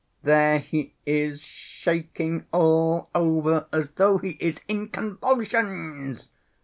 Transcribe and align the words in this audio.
"There 0.23 0.57
he 0.57 0.95
is 1.05 1.43
shaking 1.43 2.47
all 2.51 3.11
over, 3.13 3.67
as 3.71 3.89
though 3.97 4.17
he 4.17 4.31
is 4.39 4.59
in 4.67 4.87
convulsions!" 4.87 6.31